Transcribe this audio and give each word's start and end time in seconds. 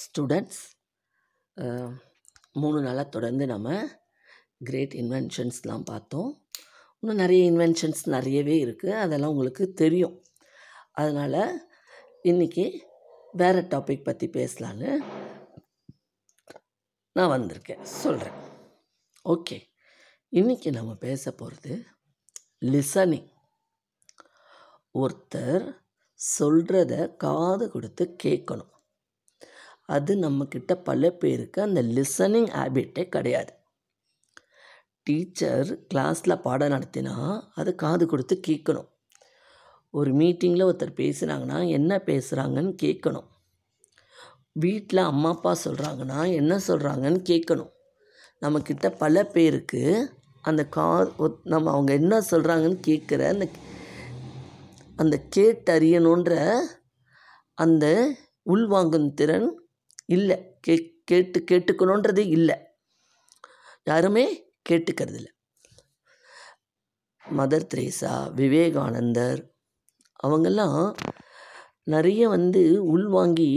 Students 0.00 0.62
மூணு 2.62 2.78
நாளாக 2.86 3.08
தொடர்ந்து 3.14 3.44
நம்ம 3.52 3.68
கிரேட் 4.68 4.94
இன்வென்ஷன்ஸ்லாம் 5.02 5.84
பார்த்தோம். 5.90 6.30
இன்னும் 7.00 7.20
நிறைய 7.22 7.42
இன்வென்ஷன்ஸ் 7.50 8.02
நிறையவே 8.14 8.56
இருக்குது 8.64 9.00
அதெல்லாம் 9.04 9.32
உங்களுக்கு 9.34 9.64
தெரியும். 9.82 10.16
அதனால் 11.00 11.42
இன்றைக்கி 12.30 12.66
வேறு 13.40 13.62
டாபிக் 13.72 14.06
பற்றி 14.08 14.26
பேசலான்னு 14.36 14.90
நான் 17.16 17.32
வந்திருக்கேன். 17.34 17.82
சொல்கிறேன் 18.02 18.38
ஓகே 19.34 19.58
இன்றைக்கி 20.38 20.70
நம்ம 20.78 20.92
பேச 21.06 21.32
போகிறது 21.32 21.74
லிசனிங் 22.72 23.28
ஒருத்தர் 25.02 25.66
சொல்கிறத 26.38 26.94
காது 27.24 27.64
கொடுத்து 27.74 28.04
கேட்கணும். 28.24 28.72
அது 29.86 30.14
நம்மக்கிட்ட 30.14 30.74
பல 30.74 31.10
பேருக்கு 31.10 31.62
அந்த 31.62 31.82
லிசனிங் 31.82 32.48
ஹேபிட்டே 32.56 33.08
கிடையாது. 33.08 33.52
டீச்சர் 35.02 35.78
கிளாஸில் 35.94 36.40
பாடம் 36.40 36.70
நடத்தினா 36.70 37.42
அது 37.54 37.74
காது 37.74 38.06
கொடுத்து 38.06 38.40
கேட்கணும். 38.46 38.88
ஒரு 39.90 40.14
மீட்டிங்கில் 40.14 40.68
ஒருத்தர் 40.70 40.98
பேசுகிறாங்கன்னா 41.00 41.68
என்ன 41.68 41.96
பேசுகிறாங்கன்னு 41.96 42.76
கேட்கணும். 42.82 43.26
வீட்டில் 44.52 45.00
அம்மா 45.00 45.28
அப்பா 45.28 45.56
சொல்கிறாங்கன்னா 45.64 46.32
என்ன 46.34 46.56
சொல்கிறாங்கன்னு 46.68 47.20
கேட்கணும். 47.30 47.72
நம்மக்கிட்ட 48.40 48.96
பல 48.98 49.24
பேருக்கு 49.24 50.12
அந்த 50.42 50.68
கா 50.68 51.12
நம்ம 51.44 51.70
அவங்க 51.70 51.92
என்ன 51.92 52.20
சொல்கிறாங்கன்னு 52.30 52.80
கேட்குற 52.86 53.28
அந்த 53.28 53.48
அந்த 54.96 55.22
கேட்டறியணுன்ற 55.36 56.34
அந்த 57.54 58.14
உள்வாங்கும் 58.46 59.14
திறன் 59.14 59.65
இல்லை. 60.08 60.36
கே 60.60 60.74
கேட்டு 61.04 61.38
கேட்டுக்கணுன்றது 61.50 62.22
இல்லை. 62.28 62.56
யாருமே 63.84 64.24
கேட்டுக்கிறது 64.70 65.14
இல்லை 65.14 65.32
மதர் 67.24 67.68
தெரேசா 67.74 68.12
விவேகானந்தர் 68.34 69.40
அவங்கெல்லாம் 70.24 70.94
நிறைய 71.84 72.22
வந்து 72.28 72.62
உள்வாங்கி 72.86 73.50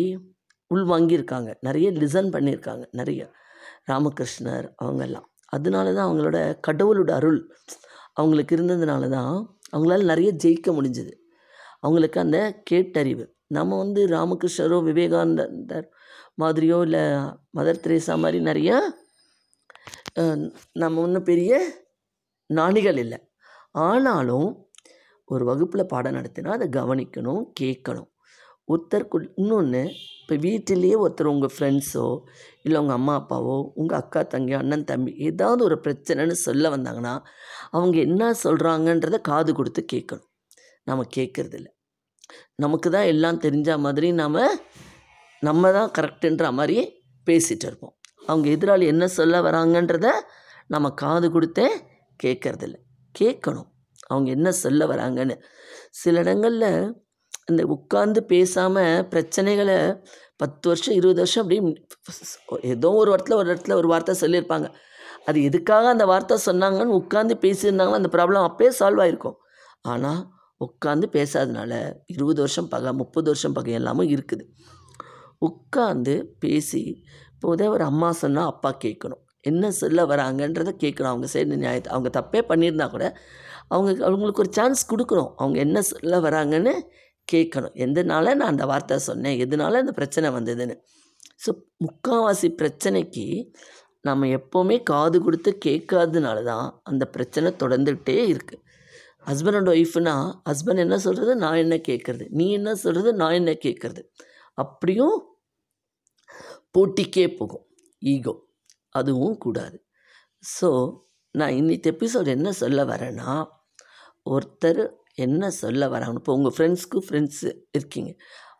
உள்வாங்கியிருக்காங்க 0.71 1.49
நிறைய 1.59 1.87
லிசன் 1.91 2.33
பண்ணியிருக்காங்க. 2.35 2.83
நிறைய 2.91 3.21
ராமகிருஷ்ணர் 3.87 4.67
அவங்கெல்லாம். 4.83 5.27
அதனால 5.45 5.93
தான் 5.93 6.07
அவங்களோட 6.09 6.39
கடவுளோட 6.67 7.11
அருள் 7.11 7.39
அவங்களுக்கு 8.13 8.53
இருந்ததுனால 8.57 9.09
தான் 9.09 9.35
அவங்களால 9.73 10.03
நிறைய 10.03 10.29
ஜெயிக்க 10.43 10.69
முடிஞ்சது. 10.77 11.13
அவங்களுக்கு 11.79 12.19
அந்த 12.19 12.39
கேட்டறிவு. 12.71 13.25
நம்ம 13.47 13.77
வந்து 13.77 14.01
ராமகிருஷ்ணரோ 14.07 14.77
விவேகானந்தர் 14.83 15.87
மாதிரியோ 16.41 16.77
இல்லை 16.87 17.03
மதர் 17.57 17.83
தெரேசா 17.85 18.13
மாதிரி 18.23 18.39
நிறையா 18.49 18.77
நம்ம 20.81 21.01
ஒன்றும் 21.05 21.27
பெரிய 21.29 21.59
ஞானிகள் 22.49 22.99
இல்லை. 23.03 23.19
ஆனாலும் 23.87 24.47
ஒரு 25.29 25.43
வகுப்பில் 25.49 25.91
பாடம் 25.91 26.17
நடத்தினா 26.17 26.55
அதை 26.57 26.67
கவனிக்கணும் 26.77 27.43
கேட்கணும். 27.61 28.09
ஒருத்தருக்குள் 28.67 29.25
இன்னொன்று 29.41 29.81
இப்போ 30.21 30.35
வீட்டிலேயே 30.45 30.95
ஒருத்தர் 31.03 31.31
உங்கள் 31.33 31.53
ஃப்ரெண்ட்ஸோ 31.53 32.05
இல்லை 32.65 32.77
உங்கள் 32.81 32.97
அம்மா 32.99 33.13
அப்பாவோ 33.19 33.55
உங்கள் 33.81 33.99
அக்கா 34.01 34.21
தங்கி 34.33 34.53
அண்ணன் 34.59 34.87
தம்பி 34.91 35.11
ஏதாவது 35.27 35.61
ஒரு 35.67 35.77
பிரச்சனைன்னு 35.85 36.35
சொல்ல 36.47 36.69
வந்தாங்கன்னா 36.75 37.13
அவங்க 37.75 37.97
என்ன 38.07 38.31
சொல்கிறாங்கன்றத 38.43 39.19
காது 39.29 39.53
கொடுத்து 39.59 39.83
கேட்கணும். 39.93 40.27
நம்ம 40.89 41.05
கேட்குறதில்ல. 41.17 41.67
நமக்கு 42.63 42.87
தான் 42.95 43.09
எல்லாம் 43.13 43.41
தெரிஞ்ச 43.45 43.79
மாதிரி 43.85 44.07
நாம் 44.21 44.39
நம்ம 45.47 45.71
தான் 45.77 45.91
கரெக்டுன்ற 45.97 46.45
மாதிரி 46.59 46.77
பேசிகிட்டு 47.27 47.65
இருப்போம். 47.69 47.93
அவங்க 48.21 48.47
எதிராளி 48.55 48.85
என்ன 48.93 49.05
சொல்ல 49.17 49.35
வராங்கன்றத 49.47 50.07
நம்ம 50.73 50.87
காது 51.01 51.27
கொடுத்தே 51.35 51.67
கேட்கறதில்ல 52.19 52.77
கேட்கணும் 53.15 53.69
அவங்க 54.09 54.29
என்ன 54.37 54.49
சொல்ல 54.63 54.85
வராங்கன்னு. 54.93 55.35
சில 56.01 56.19
இடங்களில் 56.23 56.71
இந்த 57.51 57.61
உட்கார்ந்து 57.75 58.21
பேசாமல் 58.33 59.05
பிரச்சனைகளை 59.13 59.77
பத்து 60.41 60.65
வருஷம் 60.69 60.95
இருபது 60.99 61.19
வருஷம் 61.23 61.43
அப்படி 61.43 61.57
ஏதோ 62.73 62.89
ஒரு 63.01 63.09
இடத்துல 63.13 63.37
ஒரு 63.41 63.47
இடத்துல 63.53 63.75
ஒரு 63.81 63.87
வார்த்தை 63.91 64.13
சொல்லியிருப்பாங்க. 64.23 64.67
அது 65.29 65.37
எதுக்காக 65.49 65.85
அந்த 65.95 66.05
வார்த்தை 66.11 66.35
சொன்னாங்கன்னு 66.47 66.97
உட்காந்து 67.01 67.35
பேசியிருந்தாங்கன்னா 67.45 68.01
அந்த 68.01 68.11
ப்ராப்ளம் 68.15 68.47
அப்பயே 68.49 68.71
சால்வ் 68.79 69.01
ஆகிருக்கும் 69.05 69.37
ஆனால் 69.91 70.21
உட்காந்து 70.61 71.07
பேசாதனால 71.17 71.71
இருபது 72.13 72.39
வருஷம் 72.43 72.69
பகை 72.73 72.91
முப்பது 73.01 73.27
வருஷம் 73.31 73.55
பகை 73.57 73.73
எல்லாமும் 73.79 74.11
இருக்குது. 74.15 74.45
உட்காந்து 75.47 76.15
பேசி 76.43 76.83
இப்போ 77.33 77.47
உதவி 77.55 77.71
ஒரு 77.75 77.85
அம்மா 77.91 78.09
சொன்னால் 78.21 78.49
அப்பா 78.51 78.69
கேட்கணும். 78.85 79.21
என்ன 79.49 79.65
சொல்ல 79.81 79.99
வராங்கன்றதை 80.11 80.71
கேட்கணும். 80.83 81.11
அவங்க 81.13 81.27
சைடு 81.33 81.57
நியாயத்தை 81.63 81.89
அவங்க 81.95 82.09
தப்பே 82.17 82.41
பண்ணியிருந்தா 82.49 82.87
கூட 82.95 83.05
அவங்க 83.73 83.91
அவங்களுக்கு 84.07 84.43
ஒரு 84.43 84.51
சான்ஸ் 84.57 84.81
கொடுக்குறோம் 84.91 85.31
அவங்க 85.41 85.57
என்ன 85.65 85.79
சொல்ல 85.91 86.19
வராங்கன்னு 86.27 86.73
கேட்கணும். 87.27 87.75
எதனால 87.85 88.33
நான் 88.39 88.51
அந்த 88.53 88.65
வார்த்தை 88.71 88.95
சொன்னேன்? 89.09 89.37
எதனால 89.45 89.79
இந்த 89.83 89.93
பிரச்சனை 89.99 90.29
வந்ததுன்னு? 90.37 90.75
ஸோ 91.43 91.49
முக்கால்வாசி 91.85 92.47
பிரச்சனைக்கு 92.61 93.25
நம்ம 94.07 94.27
எப்போவுமே 94.37 94.75
காது 94.91 95.17
கொடுத்து 95.25 95.51
கேட்காதனால 95.65 96.43
தான் 96.51 96.67
அந்த 96.89 97.03
பிரச்சனை 97.15 97.49
தொடர்ந்துகிட்டே 97.63 98.17
இருக்குது 98.33 98.61
ஹஸ்பண்ட் 99.29 99.57
அண்ட் 99.59 99.71
ஒய்ஃப்னா 99.75 100.15
ஹஸ்பண்ட் 100.49 100.83
என்ன 100.85 100.97
சொல்கிறது 101.05 101.33
நான் 101.43 101.61
என்ன 101.63 101.75
கேட்குறது? 101.89 102.25
நீ 102.39 102.45
என்ன 102.59 102.73
சொல்கிறது 102.83 103.11
நான் 103.21 103.37
என்ன 103.39 103.51
கேட்குறது? 103.65 104.01
அப்படியும் 104.63 105.17
போட்டிக்கே 106.75 107.25
போகும். 107.39 107.65
ஈகோ 108.01 108.33
அதுவும் 108.99 109.37
கூடாது. 109.45 109.77
ஸோ 110.43 110.69
நான் 111.35 111.57
இன்னைக்கு 111.59 111.91
எபிசோடு 111.93 112.29
என்ன 112.37 112.49
சொல்ல 112.61 112.79
வரேன்னா 112.85 113.31
ஒருத்தர் 114.25 114.81
என்ன 115.25 115.49
சொல்ல 115.63 115.83
வராங்க 115.89 116.19
இப்போ 116.21 116.33
உங்கள் 116.37 116.55
ஃப்ரெண்ட்ஸ்க்கு 116.55 116.99
ஃப்ரெண்ட்ஸு 117.07 117.49
இருக்கீங்க. 117.77 118.11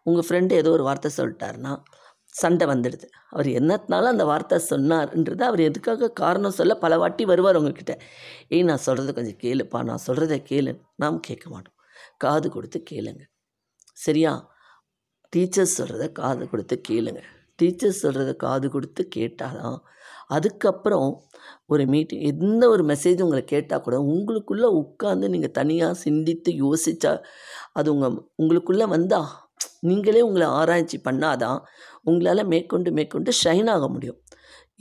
உங்கள் 0.04 0.26
ஃப்ரெண்டு 0.28 0.54
ஏதோ 0.62 0.70
ஒரு 0.72 0.84
வார்த்தை 0.90 1.09
சொல்லிட்டாருன்னா 1.18 1.74
சண்டை 2.36 2.66
வந்துடுது. 2.68 3.08
அவர் 3.30 3.48
என்னத்தினால 3.59 4.09
அந்த 4.14 4.26
வார்த்தை 4.32 4.58
சொன்னார்ன்றது 4.70 5.44
அவர் 5.50 5.62
எதுக்காக 5.62 6.12
காரணம் 6.22 6.58
சொல்ல 6.59 6.74
பல 6.76 6.98
வாட்டி 6.98 7.24
வருவார் 7.26 7.59
உங்ககிட்ட. 7.62 7.94
ஏய் 8.50 8.68
நான் 8.70 8.86
சொல்கிறத 8.88 9.14
கொஞ்சம் 9.14 9.40
கேளுப்பா. 9.46 9.80
நான் 9.84 10.04
சொல்கிறத 10.08 10.38
கேளு. 10.52 10.74
நாம் 10.96 11.20
கேட்க 11.20 11.46
மாட்டோம். 11.50 11.78
காது 12.18 12.50
கொடுத்து 12.50 12.80
கேளுங்க. 12.92 13.24
சரியா? 13.98 14.34
டீச்சர்ஸ் 15.35 15.75
சொல்கிறத 15.78 16.12
காது 16.12 16.50
கொடுத்து 16.50 16.81
கேளுங்க. 16.90 17.22
டீச்சர்ஸ் 17.62 18.00
சொல்கிறத 18.03 18.35
காது 18.35 18.69
கொடுத்து 18.69 19.07
கேட்டால் 19.07 19.62
தான் 19.62 19.81
அதுக்கப்புறம் 20.28 21.22
ஒரு 21.66 21.85
மீட்டிங் 21.85 22.19
எந்த 22.19 22.69
ஒரு 22.69 22.84
மெசேஜ் 22.84 23.22
உங்களை 23.22 23.44
கேட்டால் 23.44 23.81
கூட 23.81 23.97
உங்களுக்குள்ளே 23.97 24.84
உட்காந்து 24.84 25.29
நீங்கள் 25.29 25.51
தனியாக 25.51 25.94
சிந்தித்து 25.94 26.51
யோசித்தா 26.51 27.23
அது 27.73 27.94
உங்கள் 27.94 28.29
உங்களுக்குள்ளே 28.38 28.88
வந்தால் 28.88 29.28
நீங்களே 29.79 30.22
உங்களை 30.22 30.47
ஆராய்ச்சி 30.47 31.01
பண்ணாதான் 31.03 31.61
உங்களால் 32.03 32.47
மேற்கொண்டு 32.47 32.91
மேற்கொண்டு 32.91 33.31
ஷைன் 33.44 33.69
ஆக 33.69 33.88
முடியும். 33.88 34.22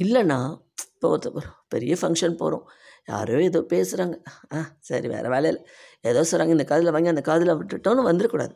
இல்லைன்னா 0.02 0.58
இப்போ 0.94 1.16
ஒருத்த- 1.16 1.32
ஒரு 1.32 1.46
பெரிய 1.68 1.96
ஃபங்க்ஷன் 2.00 2.36
போகிறோம் 2.36 2.68
யாரோ 3.06 3.42
ஏதோ 3.42 3.60
பேசுகிறாங்க 3.60 4.22
ஆ 4.54 4.76
சரி 4.78 5.08
வேறு 5.08 5.28
வேலை 5.28 5.50
இல்லை. 5.50 5.66
ஏதோ 6.00 6.24
சொல்கிறாங்க 6.30 6.48
இந்த 6.48 6.64
காதில் 6.64 6.90
வாங்கி 6.90 7.08
அந்த 7.08 7.20
காதில் 7.20 7.54
விட்டுட்டோன்னு 7.54 8.08
வந்துடக்கூடாது. 8.10 8.54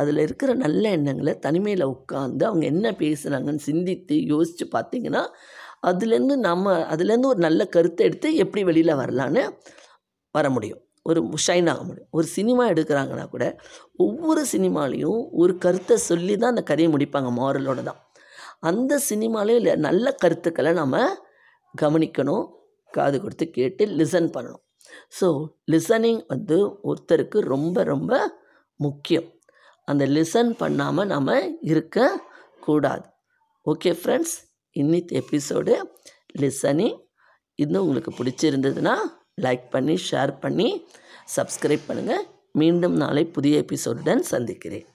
அதில் 0.00 0.20
இருக்கிற 0.26 0.50
நல்ல 0.64 0.84
எண்ணங்களை 0.96 1.32
தனிமையில் 1.46 1.84
உட்காந்து 1.94 2.44
அவங்க 2.48 2.64
என்ன 2.72 2.90
பேசுகிறாங்கன்னு 3.02 3.66
சிந்தித்து 3.68 4.16
யோசித்து 4.32 4.66
பார்த்தீங்கன்னா 4.76 5.22
அதுலேருந்து 5.88 6.36
நம்ம 6.48 6.74
அதுலேருந்து 6.92 7.32
ஒரு 7.32 7.40
நல்ல 7.46 7.62
கருத்தை 7.76 8.04
எடுத்து 8.08 8.28
எப்படி 8.44 8.62
வெளியில் 8.68 9.00
வரலான்னு 9.00 9.42
வர 10.34 10.46
முடியும். 10.56 10.82
ஒரு 11.08 11.20
ஷைன் 11.46 11.68
ஆக 11.72 11.82
முடியும். 11.88 12.08
ஒரு 12.18 12.26
சினிமா 12.36 12.64
எடுக்கிறாங்கன்னா 12.72 13.24
கூட 13.34 13.44
ஒவ்வொரு 14.06 14.42
சினிமாலேயும் 14.52 15.20
ஒரு 15.42 15.52
கருத்தை 15.64 15.96
சொல்லி 16.10 16.34
தான் 16.36 16.52
அந்த 16.54 16.64
கதையை 16.70 16.88
முடிப்பாங்க 16.94 17.30
மாரலோட 17.40 17.82
தான். 17.88 18.00
அந்த 18.70 18.92
சினிமாலே 19.10 19.56
நல்ல 19.86 20.06
கருத்துக்களை 20.22 20.72
நம்ம 20.80 21.02
கவனிக்கணும் 21.74 22.44
காது 22.90 23.16
கொடுத்து 23.22 23.46
கேட்டு 23.58 23.82
லிசன் 23.98 24.30
பண்ணணும். 24.36 24.62
ஸோ 25.18 25.28
லிசனிங் 25.72 26.20
வந்து 26.32 26.56
ஒருத்தருக்கு 26.90 27.38
ரொம்ப 27.54 27.82
ரொம்ப 27.92 28.12
முக்கியம். 28.80 29.28
அந்த 29.90 30.04
லிசன் 30.16 30.50
பண்ணாமல் 30.62 31.10
நம்ம 31.14 31.36
இருக்கக்கூடாது. 31.72 33.06
ஓகே 33.66 33.92
ஃப்ரெண்ட்ஸ் 34.00 34.36
இன்னித்து 34.76 35.14
எபிசோடு 35.22 35.74
லிசனிங் 36.42 36.98
இன்னும் 37.62 37.84
உங்களுக்கு 37.86 38.12
பிடிச்சிருந்ததுன்னா 38.18 38.94
லைக் 39.44 39.64
பண்ணி 39.74 39.94
ஷேர் 40.08 40.32
பண்ணி 40.44 40.68
சப்ஸ்கிரைப் 41.36 41.88
பண்ணுங்கள் 41.88 42.24
மீண்டும் 42.60 42.96
நாளை 43.02 43.24
புதிய 43.36 43.54
எபிசோடுடன் 43.64 44.22
சந்திக்கிறேன். 44.34 44.86